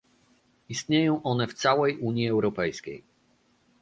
[0.69, 3.03] Istnieją one w całej Unii Europejskiej